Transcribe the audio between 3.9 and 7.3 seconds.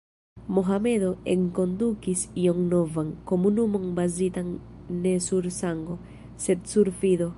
bazitan ne sur sango, sed sur fido.